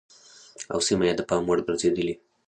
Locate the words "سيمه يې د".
0.87-1.21